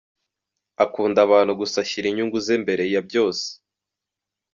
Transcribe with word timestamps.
Akunda 0.83 1.19
abantu 1.27 1.51
gusa 1.59 1.75
ashyira 1.83 2.05
inyungu 2.09 2.37
ze 2.45 2.53
imbere 2.59 2.83
ya 2.93 3.01
byose. 3.07 3.47